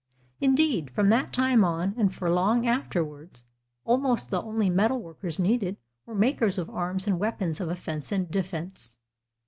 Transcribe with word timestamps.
Indeed, 0.39 0.89
from 0.89 1.09
that 1.09 1.31
time 1.31 1.63
on 1.63 1.93
and 1.95 2.11
for 2.11 2.27
long 2.31 2.65
afterwards, 2.65 3.43
almost 3.85 4.31
the 4.31 4.41
only 4.41 4.67
metalworkers 4.67 5.39
needed 5.39 5.77
were 6.07 6.15
makers 6.15 6.57
of 6.57 6.71
arms 6.71 7.05
and 7.05 7.19
weapons 7.19 7.59
of 7.59 7.69
offense 7.69 8.11
and 8.11 8.27
defense. 8.31 8.97